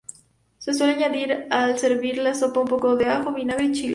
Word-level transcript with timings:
Se 0.57 0.73
suele 0.73 0.93
añadir 0.95 1.45
al 1.51 1.77
servir 1.77 2.17
la 2.17 2.33
sopa 2.33 2.61
un 2.61 2.65
poco 2.67 2.95
de 2.95 3.05
ajo, 3.05 3.31
vinagre 3.33 3.65
y 3.65 3.71
chiles. 3.71 3.89